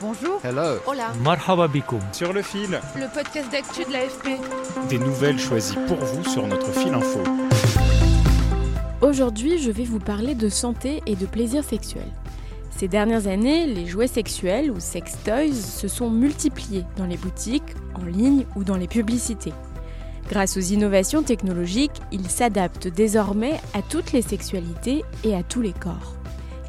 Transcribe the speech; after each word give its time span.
Bonjour. 0.00 0.40
Hello. 0.42 0.78
Hola. 0.86 1.12
Marhaba 1.22 1.68
bikoum. 1.68 2.00
Sur 2.12 2.32
le 2.32 2.42
fil, 2.42 2.80
Le 2.96 3.12
podcast 3.12 3.50
d'actu 3.52 3.84
de 3.84 3.92
l'AFP. 3.92 4.40
des 4.88 4.98
nouvelles 4.98 5.38
choisies 5.38 5.76
pour 5.86 5.98
vous 5.98 6.24
sur 6.24 6.46
notre 6.46 6.72
fil 6.72 6.94
info. 6.94 7.20
Aujourd'hui, 9.02 9.58
je 9.58 9.70
vais 9.70 9.84
vous 9.84 9.98
parler 9.98 10.34
de 10.34 10.48
santé 10.48 11.02
et 11.06 11.16
de 11.16 11.26
plaisir 11.26 11.64
sexuel. 11.64 12.06
Ces 12.70 12.88
dernières 12.88 13.26
années, 13.26 13.66
les 13.66 13.86
jouets 13.86 14.06
sexuels 14.06 14.70
ou 14.70 14.80
sex 14.80 15.16
toys 15.24 15.52
se 15.52 15.88
sont 15.88 16.08
multipliés 16.08 16.84
dans 16.96 17.06
les 17.06 17.16
boutiques, 17.18 17.74
en 17.94 18.04
ligne 18.04 18.46
ou 18.56 18.64
dans 18.64 18.76
les 18.76 18.88
publicités. 18.88 19.52
Grâce 20.30 20.56
aux 20.56 20.60
innovations 20.60 21.22
technologiques, 21.22 22.00
ils 22.12 22.30
s'adaptent 22.30 22.88
désormais 22.88 23.60
à 23.74 23.82
toutes 23.82 24.12
les 24.12 24.22
sexualités 24.22 25.04
et 25.24 25.34
à 25.34 25.42
tous 25.42 25.60
les 25.60 25.72
corps. 25.72 26.14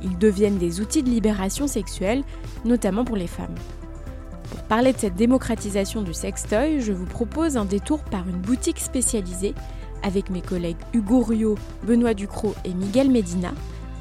Ils 0.04 0.18
deviennent 0.18 0.58
des 0.58 0.82
outils 0.82 1.04
de 1.04 1.10
libération 1.10 1.68
sexuelle, 1.68 2.24
notamment 2.66 3.05
pour 3.05 3.18
les 3.18 3.27
femmes. 3.27 3.55
Pour 4.49 4.62
parler 4.63 4.94
de 4.94 4.98
cette 4.98 5.16
démocratisation 5.16 6.02
du 6.02 6.13
sextoy, 6.13 6.82
je 6.82 6.91
vous 6.91 7.05
propose 7.05 7.57
un 7.57 7.66
détour 7.66 7.99
par 8.04 8.27
une 8.27 8.41
boutique 8.41 8.79
spécialisée 8.79 9.54
avec 10.04 10.29
mes 10.29 10.41
collègues 10.41 10.77
Hugo 10.94 11.22
Rio, 11.22 11.55
Benoît 11.84 12.13
Ducrot 12.13 12.55
et 12.66 12.74
Miguel 12.74 13.10
Medina, 13.10 13.52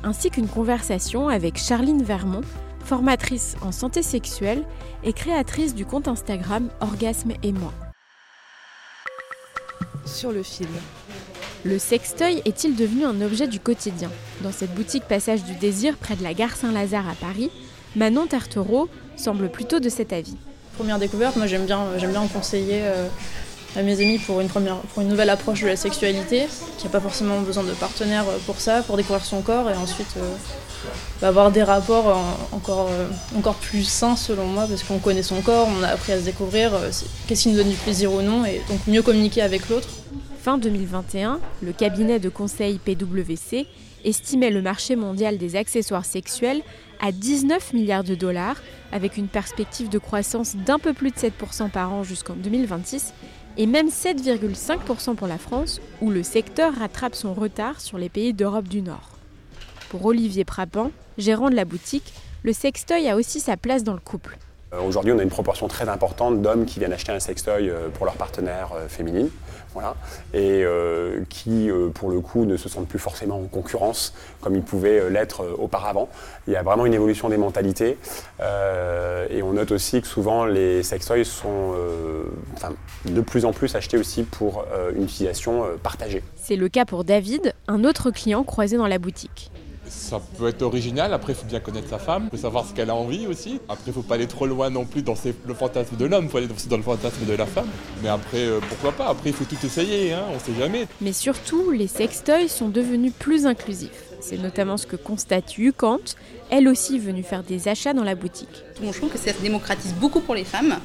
ainsi 0.02 0.30
qu'une 0.30 0.48
conversation 0.48 1.28
avec 1.28 1.58
Charline 1.58 2.02
Vermont, 2.02 2.42
formatrice 2.84 3.56
en 3.62 3.72
santé 3.72 4.02
sexuelle 4.02 4.64
et 5.04 5.12
créatrice 5.12 5.74
du 5.74 5.84
compte 5.84 6.08
Instagram 6.08 6.68
Orgasme 6.80 7.32
et 7.42 7.52
moi. 7.52 7.72
Sur 10.04 10.32
le 10.32 10.42
fil. 10.42 10.66
Le 11.62 11.78
sextoy 11.78 12.40
est-il 12.46 12.74
devenu 12.74 13.04
un 13.04 13.20
objet 13.20 13.46
du 13.46 13.60
quotidien 13.60 14.10
Dans 14.42 14.50
cette 14.50 14.74
boutique 14.74 15.04
Passage 15.04 15.44
du 15.44 15.52
Désir 15.52 15.98
près 15.98 16.16
de 16.16 16.22
la 16.22 16.32
gare 16.32 16.56
Saint-Lazare 16.56 17.06
à 17.06 17.14
Paris, 17.14 17.50
Manon 17.96 18.26
Tartereau 18.26 18.88
semble 19.14 19.50
plutôt 19.50 19.78
de 19.78 19.90
cet 19.90 20.14
avis. 20.14 20.36
Première 20.78 20.98
découverte, 20.98 21.36
moi 21.36 21.46
j'aime 21.46 21.66
bien, 21.66 21.84
conseiller 22.32 22.80
euh, 22.84 23.06
à 23.76 23.82
mes 23.82 24.00
amis 24.00 24.16
pour 24.16 24.40
une, 24.40 24.48
nouvelle 25.06 25.28
approche 25.28 25.60
de 25.60 25.66
la 25.66 25.76
sexualité, 25.76 26.46
qui 26.78 26.84
n'a 26.86 26.90
pas 26.90 27.00
forcément 27.00 27.40
besoin 27.42 27.62
de 27.62 27.72
partenaire 27.72 28.24
euh, 28.26 28.38
pour 28.46 28.58
ça, 28.58 28.80
pour 28.80 28.96
découvrir 28.96 29.22
son 29.22 29.42
corps 29.42 29.68
et 29.68 29.74
ensuite 29.74 30.14
euh, 30.16 31.26
avoir 31.26 31.50
des 31.50 31.62
rapports 31.62 32.18
encore, 32.52 32.88
encore 33.36 33.56
plus 33.56 33.84
sains 33.84 34.16
selon 34.16 34.46
moi, 34.46 34.66
parce 34.66 34.82
qu'on 34.82 34.98
connaît 34.98 35.22
son 35.22 35.42
corps, 35.42 35.68
on 35.78 35.82
a 35.82 35.88
appris 35.88 36.12
à 36.12 36.20
se 36.20 36.24
découvrir, 36.24 36.72
qu'est-ce 37.26 37.42
qui 37.42 37.48
nous 37.50 37.56
donne 37.56 37.68
du 37.68 37.76
plaisir 37.76 38.10
ou 38.14 38.22
non, 38.22 38.46
et 38.46 38.62
donc 38.70 38.78
mieux 38.86 39.02
communiquer 39.02 39.42
avec 39.42 39.68
l'autre. 39.68 39.88
Fin 40.42 40.56
2021, 40.56 41.38
le 41.60 41.72
cabinet 41.72 42.18
de 42.18 42.30
conseil 42.30 42.78
PwC 42.78 43.66
estimait 44.06 44.48
le 44.48 44.62
marché 44.62 44.96
mondial 44.96 45.36
des 45.36 45.54
accessoires 45.54 46.06
sexuels 46.06 46.62
à 46.98 47.12
19 47.12 47.74
milliards 47.74 48.04
de 48.04 48.14
dollars, 48.14 48.56
avec 48.90 49.18
une 49.18 49.28
perspective 49.28 49.90
de 49.90 49.98
croissance 49.98 50.56
d'un 50.56 50.78
peu 50.78 50.94
plus 50.94 51.10
de 51.10 51.16
7% 51.16 51.68
par 51.68 51.92
an 51.92 52.04
jusqu'en 52.04 52.36
2026, 52.36 53.12
et 53.58 53.66
même 53.66 53.88
7,5% 53.88 55.14
pour 55.14 55.26
la 55.26 55.36
France, 55.36 55.78
où 56.00 56.08
le 56.08 56.22
secteur 56.22 56.74
rattrape 56.74 57.14
son 57.14 57.34
retard 57.34 57.78
sur 57.78 57.98
les 57.98 58.08
pays 58.08 58.32
d'Europe 58.32 58.66
du 58.66 58.80
Nord. 58.80 59.18
Pour 59.90 60.06
Olivier 60.06 60.46
Prappan, 60.46 60.90
gérant 61.18 61.50
de 61.50 61.54
la 61.54 61.66
boutique, 61.66 62.14
le 62.44 62.54
sextoy 62.54 63.10
a 63.10 63.16
aussi 63.16 63.40
sa 63.40 63.58
place 63.58 63.84
dans 63.84 63.92
le 63.92 64.00
couple. 64.00 64.38
Euh, 64.72 64.80
Aujourd'hui, 64.82 65.12
on 65.12 65.18
a 65.18 65.22
une 65.22 65.30
proportion 65.30 65.68
très 65.68 65.88
importante 65.88 66.42
d'hommes 66.42 66.64
qui 66.64 66.78
viennent 66.78 66.92
acheter 66.92 67.12
un 67.12 67.20
sextoy 67.20 67.68
euh, 67.68 67.88
pour 67.88 68.06
leur 68.06 68.14
partenaire 68.14 68.70
euh, 68.74 68.88
féminine, 68.88 69.28
voilà, 69.72 69.96
et 70.34 70.64
qui, 71.28 71.70
pour 71.94 72.10
le 72.10 72.20
coup, 72.20 72.44
ne 72.44 72.56
se 72.56 72.68
sentent 72.68 72.88
plus 72.88 72.98
forcément 72.98 73.36
en 73.36 73.44
concurrence 73.44 74.12
comme 74.40 74.56
ils 74.56 74.62
pouvaient 74.62 75.08
l'être 75.10 75.46
auparavant. 75.58 76.08
Il 76.48 76.52
y 76.52 76.56
a 76.56 76.62
vraiment 76.64 76.86
une 76.86 76.94
évolution 76.94 77.28
des 77.28 77.36
mentalités, 77.36 77.96
et 78.40 79.42
on 79.42 79.52
note 79.52 79.70
aussi 79.70 80.00
que 80.00 80.08
souvent 80.08 80.44
les 80.44 80.82
sextoys 80.82 81.24
sont 81.24 81.74
enfin, 82.54 82.72
de 83.04 83.20
plus 83.20 83.44
en 83.44 83.52
plus 83.52 83.76
achetés 83.76 83.96
aussi 83.96 84.24
pour 84.24 84.64
une 84.96 85.04
utilisation 85.04 85.64
partagée. 85.84 86.24
C'est 86.34 86.56
le 86.56 86.68
cas 86.68 86.84
pour 86.84 87.04
David, 87.04 87.54
un 87.68 87.84
autre 87.84 88.10
client 88.10 88.42
croisé 88.42 88.76
dans 88.76 88.88
la 88.88 88.98
boutique. 88.98 89.52
Ça 89.90 90.20
peut 90.38 90.46
être 90.48 90.62
original, 90.62 91.12
après 91.12 91.32
il 91.32 91.36
faut 91.36 91.46
bien 91.46 91.58
connaître 91.60 91.88
sa 91.88 91.98
femme, 91.98 92.28
il 92.32 92.36
faut 92.36 92.42
savoir 92.42 92.64
ce 92.64 92.72
qu'elle 92.72 92.90
a 92.90 92.94
envie 92.94 93.26
aussi. 93.26 93.60
Après 93.68 93.84
il 93.88 93.92
faut 93.92 94.02
pas 94.02 94.14
aller 94.14 94.28
trop 94.28 94.46
loin 94.46 94.70
non 94.70 94.84
plus 94.84 95.02
dans 95.02 95.16
ses- 95.16 95.34
le 95.46 95.52
fantasme 95.54 95.96
de 95.96 96.04
l'homme, 96.04 96.24
il 96.26 96.30
faut 96.30 96.38
aller 96.38 96.48
aussi 96.54 96.68
dans 96.68 96.76
le 96.76 96.82
fantasme 96.84 97.24
de 97.26 97.32
la 97.34 97.44
femme. 97.46 97.66
Mais 98.02 98.08
après 98.08 98.38
euh, 98.46 98.60
pourquoi 98.68 98.92
pas, 98.92 99.08
après 99.08 99.30
il 99.30 99.32
faut 99.34 99.44
tout 99.44 99.56
essayer, 99.64 100.12
hein, 100.12 100.22
on 100.34 100.38
sait 100.38 100.56
jamais. 100.58 100.86
Mais 101.00 101.12
surtout, 101.12 101.70
les 101.72 101.88
sextoys 101.88 102.48
sont 102.48 102.68
devenus 102.68 103.12
plus 103.18 103.46
inclusifs. 103.46 104.04
C'est 104.20 104.38
notamment 104.38 104.76
ce 104.76 104.86
que 104.86 104.96
constate 104.96 105.56
Yukant, 105.58 105.98
elle 106.50 106.68
aussi 106.68 106.98
venue 106.98 107.22
faire 107.24 107.42
des 107.42 107.66
achats 107.68 107.92
dans 107.94 108.04
la 108.04 108.14
boutique. 108.14 108.64
Bon, 108.80 108.92
je 108.92 108.98
trouve 108.98 109.10
que 109.10 109.18
ça 109.18 109.32
se 109.32 109.40
démocratise 109.42 109.94
beaucoup 109.94 110.20
pour 110.20 110.34
les 110.36 110.44
femmes 110.44 110.76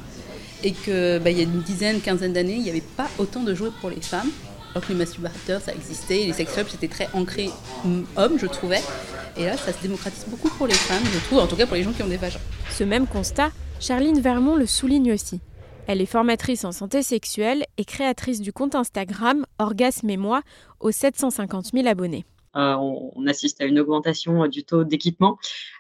et 0.64 0.72
que 0.72 1.20
bah, 1.20 1.30
il 1.30 1.38
y 1.38 1.42
a 1.42 1.44
une 1.44 1.62
dizaine, 1.62 2.02
quinzaine 2.02 2.34
d'années, 2.34 2.56
il 2.56 2.64
n'y 2.64 2.70
avait 2.72 2.82
pas 2.82 3.08
autant 3.20 3.44
de 3.44 3.54
jouets 3.54 3.70
pour 3.82 3.90
les 3.92 4.02
femmes. 4.02 4.30
Alors 4.76 4.86
que 4.86 4.92
les 4.92 5.00
masturbateurs, 5.00 5.62
ça 5.62 5.74
existait, 5.74 6.24
et 6.24 6.26
les 6.26 6.34
sex 6.34 6.52
c'était 6.68 6.90
très 6.90 7.08
ancré 7.14 7.50
mm, 7.86 8.02
homme, 8.18 8.38
je 8.38 8.46
trouvais. 8.46 8.82
Et 9.38 9.46
là, 9.46 9.56
ça 9.56 9.72
se 9.72 9.82
démocratise 9.82 10.26
beaucoup 10.28 10.50
pour 10.50 10.68
les 10.68 10.74
femmes, 10.74 11.04
je 11.14 11.20
trouve, 11.20 11.40
en 11.40 11.48
tout 11.48 11.56
cas 11.56 11.66
pour 11.66 11.78
les 11.78 11.84
gens 11.84 11.94
qui 11.94 12.04
ont 12.04 12.10
des 12.10 12.18
vagins. 12.18 12.42
Ce 12.72 12.84
même 12.84 13.08
constat, 13.08 13.52
Charline 13.80 14.20
Vermont 14.20 14.58
le 14.58 14.66
souligne 14.66 15.14
aussi. 15.14 15.40
Elle 15.88 16.02
est 16.02 16.06
formatrice 16.06 16.66
en 16.66 16.74
santé 16.74 17.04
sexuelle 17.04 17.64
et 17.78 17.86
créatrice 17.86 18.42
du 18.42 18.52
compte 18.52 18.76
Instagram 18.76 19.46
Orgasme 19.60 20.10
et 20.10 20.18
moi 20.18 20.42
aux 20.82 20.92
750 20.92 21.68
000 21.74 21.88
abonnés. 21.88 22.26
Euh, 22.58 22.74
on, 22.76 23.14
on 23.16 23.28
assiste 23.28 23.62
à 23.62 23.66
une 23.66 23.80
augmentation 23.80 24.44
euh, 24.44 24.50
du 24.50 24.66
taux 24.66 24.84
d'équipement. 24.84 25.38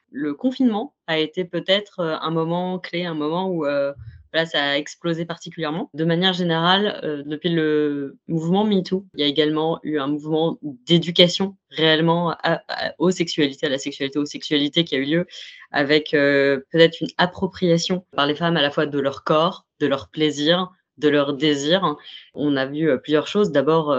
Le 0.09 0.33
confinement 0.33 0.93
a 1.07 1.19
été 1.19 1.43
peut-être 1.43 1.99
euh, 1.99 2.15
un 2.21 2.31
moment 2.31 2.79
clé, 2.79 3.03
un 3.03 3.13
moment 3.13 3.49
où 3.49 3.65
euh, 3.65 3.91
voilà, 4.35 4.49
ça 4.49 4.61
a 4.71 4.77
explosé 4.77 5.23
particulièrement. 5.23 5.89
De 5.93 6.03
manière 6.03 6.33
générale, 6.33 6.99
euh, 7.05 7.23
depuis 7.25 7.47
le 7.47 8.17
mouvement 8.27 8.65
MeToo, 8.65 9.05
il 9.13 9.21
y 9.21 9.23
a 9.23 9.27
également 9.27 9.79
eu 9.83 9.97
un 9.97 10.07
mouvement 10.07 10.57
d'éducation 10.61 11.55
réellement 11.69 12.35
à- 12.43 12.61
aux 12.99 13.11
sexualités, 13.11 13.65
à 13.65 13.69
la 13.69 13.77
sexualité, 13.77 14.19
aux 14.19 14.25
sexualités 14.25 14.83
qui 14.83 14.95
a 14.95 14.97
eu 14.97 15.05
lieu 15.05 15.25
avec 15.71 16.13
euh, 16.13 16.59
peut-être 16.71 16.99
une 16.99 17.07
appropriation 17.17 18.05
par 18.11 18.25
les 18.27 18.35
femmes 18.35 18.57
à 18.57 18.61
la 18.61 18.71
fois 18.71 18.85
de 18.85 18.99
leur 18.99 19.23
corps, 19.23 19.65
de 19.79 19.87
leur 19.87 20.09
plaisir, 20.09 20.69
de 20.97 21.07
leur 21.07 21.33
désir. 21.33 21.95
On 22.33 22.57
a 22.57 22.65
vu 22.65 22.89
euh, 22.89 22.97
plusieurs 22.97 23.27
choses. 23.27 23.53
D'abord, 23.53 23.95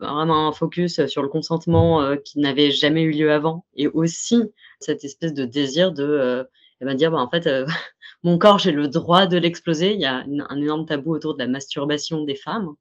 vraiment 0.00 0.48
un 0.48 0.52
focus 0.52 1.06
sur 1.06 1.22
le 1.22 1.28
consentement 1.28 2.16
qui 2.24 2.40
n'avait 2.40 2.72
jamais 2.72 3.02
eu 3.02 3.12
lieu 3.12 3.30
avant 3.32 3.64
et 3.76 3.86
aussi 3.86 4.42
cette 4.80 5.04
espèce 5.04 5.32
de 5.32 5.44
désir 5.44 5.92
de 5.92 6.44
eh 6.80 6.84
ben, 6.84 6.94
dire 6.94 7.10
bah, 7.10 7.18
en 7.18 7.28
fait 7.30 7.46
euh, 7.46 7.66
mon 8.22 8.38
corps 8.38 8.58
j'ai 8.58 8.72
le 8.72 8.88
droit 8.88 9.26
de 9.26 9.36
l'exploser 9.36 9.94
il 9.94 10.00
y 10.00 10.04
a 10.06 10.16
un 10.16 10.60
énorme 10.60 10.86
tabou 10.86 11.14
autour 11.14 11.34
de 11.34 11.38
la 11.38 11.48
masturbation 11.48 12.24
des 12.24 12.36
femmes 12.36 12.74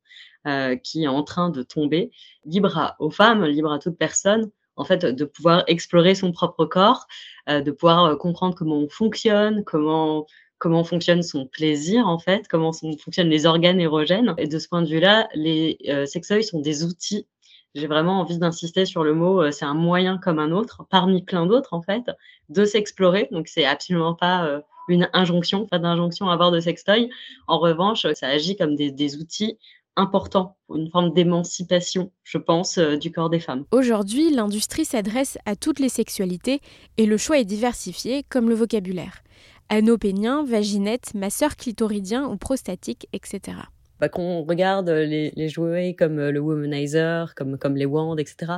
euh, 0.47 0.75
qui 0.75 1.03
est 1.03 1.07
en 1.07 1.23
train 1.23 1.49
de 1.49 1.63
tomber 1.63 2.11
libre 2.45 2.95
aux 2.99 3.11
femmes 3.11 3.45
libre 3.45 3.71
à 3.71 3.79
toute 3.79 3.97
personne 3.97 4.51
en 4.75 4.83
fait 4.83 5.05
de 5.05 5.25
pouvoir 5.25 5.63
explorer 5.67 6.15
son 6.15 6.31
propre 6.31 6.65
corps 6.65 7.07
euh, 7.49 7.61
de 7.61 7.71
pouvoir 7.71 8.05
euh, 8.05 8.15
comprendre 8.15 8.55
comment 8.55 8.77
on 8.77 8.89
fonctionne 8.89 9.63
comment 9.63 10.25
comment 10.57 10.83
fonctionne 10.83 11.21
son 11.21 11.47
plaisir 11.47 12.07
en 12.07 12.19
fait, 12.19 12.47
comment 12.47 12.71
fonctionnent 12.73 13.29
les 13.29 13.45
organes 13.45 13.79
érogènes. 13.79 14.33
Et 14.37 14.47
de 14.47 14.59
ce 14.59 14.67
point 14.67 14.81
de 14.81 14.89
vue-là, 14.89 15.27
les 15.35 15.77
euh, 15.89 16.05
sextoys 16.05 16.43
sont 16.43 16.59
des 16.59 16.83
outils. 16.83 17.27
J'ai 17.75 17.87
vraiment 17.87 18.21
envie 18.21 18.37
d'insister 18.37 18.85
sur 18.85 19.03
le 19.03 19.13
mot, 19.13 19.41
euh, 19.41 19.51
c'est 19.51 19.65
un 19.65 19.73
moyen 19.73 20.17
comme 20.17 20.39
un 20.39 20.51
autre, 20.51 20.85
parmi 20.89 21.23
plein 21.23 21.45
d'autres 21.45 21.73
en 21.73 21.81
fait, 21.81 22.03
de 22.47 22.63
s'explorer. 22.63 23.27
Donc 23.31 23.49
c'est 23.49 23.65
absolument 23.65 24.15
pas 24.15 24.45
euh, 24.45 24.61
une 24.87 25.09
injonction, 25.11 25.67
pas 25.67 25.77
d'injonction 25.77 26.29
à 26.29 26.33
avoir 26.33 26.51
de 26.51 26.61
sextoy. 26.61 27.09
En 27.47 27.59
revanche, 27.59 28.07
ça 28.13 28.27
agit 28.27 28.55
comme 28.55 28.75
des, 28.75 29.17
outils 29.17 29.57
importants, 29.97 30.55
une 30.73 30.89
forme 30.89 31.13
d'émancipation, 31.13 32.13
je 32.23 32.37
pense, 32.37 32.77
euh, 32.77 32.95
du 32.95 33.11
corps 33.11 33.29
des 33.29 33.41
femmes. 33.41 33.65
Aujourd'hui, 33.71 34.33
l'industrie 34.33 34.85
s'adresse 34.85 35.37
à 35.45 35.57
toutes 35.57 35.79
les 35.79 35.89
sexualités 35.89 36.61
et 36.95 37.05
le 37.05 37.17
choix 37.17 37.39
est 37.39 37.45
diversifié, 37.45 38.23
comme 38.23 38.47
le 38.47 38.55
vocabulaire. 38.55 39.21
Anneau 39.67 39.97
pénien, 39.97 40.45
vaginette, 40.45 41.13
masseur 41.13 41.57
clitoridien 41.57 42.25
ou 42.25 42.37
prostatique, 42.37 43.07
etc. 43.11 43.57
bah, 44.05 44.09
qu'on 44.09 44.43
regarde 44.43 44.89
les, 44.89 45.31
les, 45.35 45.49
jouets 45.49 45.95
comme 45.95 46.17
le 46.29 46.39
womanizer, 46.39 47.33
comme 47.35 47.75
les 47.75 47.85
wands, 47.85 48.15
etc. 48.17 48.53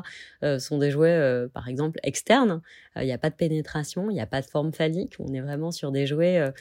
sont 0.59 0.77
des 0.77 0.91
jouets, 0.91 1.47
par 1.53 1.69
exemple, 1.69 1.99
externes. 2.03 2.61
Il 2.97 3.05
n'y 3.05 3.13
a 3.13 3.17
pas 3.17 3.29
de 3.29 3.35
pénétration, 3.35 4.09
il 4.09 4.13
n'y 4.13 4.21
a 4.21 4.25
pas 4.25 4.41
de 4.41 4.45
forme 4.45 4.73
phallique. 4.73 5.15
On 5.19 5.33
est 5.33 5.39
vraiment 5.39 5.71
sur 5.71 5.91
des 5.91 6.05
jouets 6.05 6.51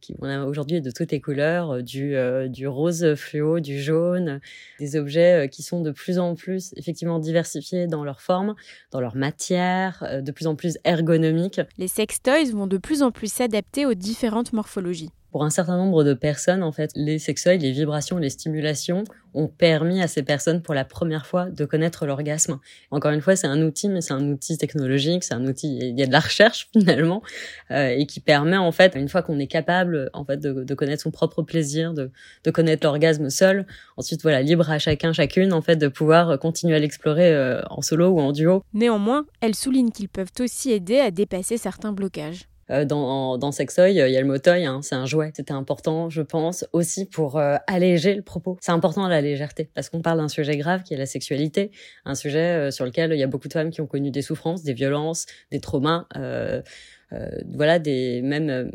qui 0.00 0.16
on 0.20 0.28
a 0.28 0.44
aujourd'hui 0.44 0.80
de 0.80 0.90
toutes 0.90 1.12
les 1.12 1.20
couleurs, 1.20 1.82
du 1.82 2.16
du 2.48 2.66
rose 2.66 3.14
fluo, 3.14 3.60
du 3.60 3.80
jaune, 3.80 4.40
des 4.80 4.96
objets 4.96 5.48
qui 5.52 5.62
sont 5.62 5.80
de 5.80 5.92
plus 5.92 6.18
en 6.18 6.34
plus 6.34 6.72
effectivement 6.76 7.20
diversifiés 7.20 7.86
dans 7.86 8.02
leur 8.02 8.20
forme, 8.20 8.54
dans 8.90 9.00
leur 9.00 9.14
matière, 9.14 10.20
de 10.22 10.32
plus 10.32 10.46
en 10.46 10.56
plus 10.56 10.78
ergonomiques. 10.84 11.60
Les 11.78 11.88
sextoys 11.88 12.50
vont 12.52 12.66
de 12.66 12.78
plus 12.78 13.02
en 13.02 13.12
plus 13.12 13.32
s'adapter 13.32 13.86
aux 13.86 13.94
différentes 13.94 14.52
morphologies. 14.52 15.10
Pour 15.34 15.42
un 15.42 15.50
certain 15.50 15.76
nombre 15.76 16.04
de 16.04 16.14
personnes, 16.14 16.62
en 16.62 16.70
fait, 16.70 16.92
les 16.94 17.18
sextoys, 17.18 17.58
les 17.58 17.72
vibrations, 17.72 18.18
les 18.18 18.30
stimulations 18.30 19.02
ont 19.34 19.48
permis 19.48 20.00
à 20.00 20.06
ces 20.06 20.22
personnes 20.22 20.62
pour 20.62 20.74
la 20.74 20.84
première 20.84 21.26
fois 21.26 21.50
de 21.50 21.64
connaître 21.64 22.06
l'orgasme. 22.06 22.60
Encore 22.92 23.10
une 23.10 23.20
fois, 23.20 23.34
c'est 23.34 23.48
un 23.48 23.60
outil, 23.62 23.88
mais 23.88 24.00
c'est 24.00 24.12
un 24.12 24.30
outil 24.30 24.56
technologique, 24.58 25.24
c'est 25.24 25.34
un 25.34 25.44
outil, 25.44 25.76
il 25.76 25.98
y 25.98 26.04
a 26.04 26.06
de 26.06 26.12
la 26.12 26.20
recherche 26.20 26.68
finalement, 26.72 27.20
euh, 27.72 27.88
et 27.88 28.06
qui 28.06 28.20
permet 28.20 28.58
en 28.58 28.70
fait, 28.70 28.94
une 28.94 29.08
fois 29.08 29.22
qu'on 29.22 29.40
est 29.40 29.48
capable 29.48 30.08
en 30.12 30.24
fait 30.24 30.36
de, 30.36 30.74
connaître 30.74 31.02
son 31.02 31.10
propre 31.10 31.42
plaisir, 31.42 31.94
de, 31.94 32.12
de 32.44 32.50
connaître 32.52 32.86
l'orgasme 32.86 33.28
seul, 33.28 33.66
ensuite 33.96 34.22
voilà, 34.22 34.40
libre 34.40 34.70
à 34.70 34.78
chacun, 34.78 35.12
chacune 35.12 35.52
en 35.52 35.62
fait 35.62 35.74
de 35.74 35.88
pouvoir 35.88 36.38
continuer 36.38 36.76
à 36.76 36.78
l'explorer 36.78 37.34
euh, 37.34 37.60
en 37.70 37.82
solo 37.82 38.10
ou 38.10 38.20
en 38.20 38.30
duo. 38.30 38.62
Néanmoins, 38.72 39.26
elle 39.40 39.56
souligne 39.56 39.90
qu'ils 39.90 40.08
peuvent 40.08 40.30
aussi 40.38 40.70
aider 40.70 41.00
à 41.00 41.10
dépasser 41.10 41.58
certains 41.58 41.90
blocages. 41.90 42.46
Euh, 42.70 42.84
dans, 42.84 43.38
dans 43.38 43.52
Sextoy, 43.52 43.92
il 43.92 43.96
y 43.96 44.16
a 44.16 44.20
le 44.20 44.26
motoy, 44.26 44.64
hein, 44.64 44.80
c'est 44.82 44.94
un 44.94 45.06
jouet. 45.06 45.32
C'était 45.34 45.52
important, 45.52 46.10
je 46.10 46.22
pense, 46.22 46.66
aussi 46.72 47.04
pour 47.04 47.38
euh, 47.38 47.56
alléger 47.66 48.14
le 48.14 48.22
propos. 48.22 48.56
C'est 48.60 48.72
important 48.72 49.06
la 49.08 49.20
légèreté, 49.20 49.70
parce 49.74 49.88
qu'on 49.88 50.02
parle 50.02 50.18
d'un 50.18 50.28
sujet 50.28 50.56
grave 50.56 50.82
qui 50.82 50.94
est 50.94 50.98
la 50.98 51.06
sexualité, 51.06 51.70
un 52.04 52.14
sujet 52.14 52.68
euh, 52.68 52.70
sur 52.70 52.84
lequel 52.84 53.12
il 53.12 53.18
y 53.18 53.22
a 53.22 53.26
beaucoup 53.26 53.48
de 53.48 53.52
femmes 53.52 53.70
qui 53.70 53.80
ont 53.80 53.86
connu 53.86 54.10
des 54.10 54.22
souffrances, 54.22 54.62
des 54.62 54.74
violences, 54.74 55.26
des 55.50 55.60
traumas. 55.60 56.06
Euh, 57.14 57.28
voilà, 57.54 57.78
des 57.78 58.22
même 58.22 58.50
euh, 58.50 58.70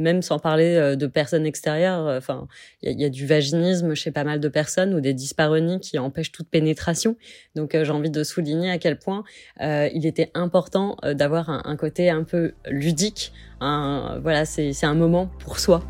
même 0.00 0.22
sans 0.22 0.38
parler 0.38 0.74
euh, 0.74 0.96
de 0.96 1.06
personnes 1.06 1.46
extérieures. 1.46 2.06
Enfin, 2.16 2.48
il 2.82 3.00
y, 3.00 3.04
a 3.04 3.08
du 3.08 3.26
vaginisme 3.26 3.94
chez 3.94 4.10
pas 4.10 4.24
mal 4.24 4.40
de 4.40 4.48
personnes 4.48 4.94
ou 4.94 5.00
des 5.00 5.14
dyspareunies 5.14 5.80
qui 5.80 5.98
empêchent 5.98 6.32
toute 6.32 6.48
pénétration. 6.48 7.16
Donc, 7.54 7.72
j'ai 7.72 7.90
envie 7.90 8.10
de 8.10 8.24
souligner 8.24 8.70
à 8.70 8.78
quel 8.78 8.98
point 8.98 9.24
il 9.60 10.06
était 10.06 10.30
important 10.34 10.96
d'avoir 11.02 11.50
un, 11.50 11.76
côté 11.76 12.10
un 12.10 12.24
peu 12.24 12.52
ludique. 12.68 13.32
Voilà, 13.60 14.44
c'est 14.44 14.84
un 14.84 14.94
moment 14.94 15.30
pour 15.40 15.58
soi. 15.58 15.82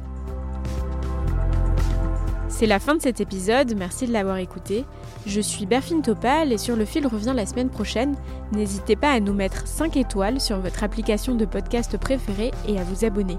C'est 2.61 2.67
la 2.67 2.79
fin 2.79 2.95
de 2.95 3.01
cet 3.01 3.23
épisode, 3.23 3.75
merci 3.75 4.07
de 4.07 4.13
l'avoir 4.13 4.37
écouté. 4.37 4.85
Je 5.25 5.41
suis 5.41 5.65
Berfine 5.65 6.03
Topal 6.03 6.53
et 6.53 6.59
sur 6.59 6.77
le 6.77 6.85
fil 6.85 7.07
revient 7.07 7.33
la 7.35 7.47
semaine 7.47 7.71
prochaine. 7.71 8.17
N'hésitez 8.53 8.97
pas 8.97 9.13
à 9.13 9.21
nous 9.21 9.33
mettre 9.33 9.67
5 9.67 9.97
étoiles 9.97 10.43
sur 10.43 10.59
votre 10.59 10.85
application 10.85 11.35
de 11.35 11.47
podcast 11.47 11.97
préférée 11.97 12.51
et 12.69 12.79
à 12.79 12.85
vous 12.85 13.07
abonner. 13.07 13.39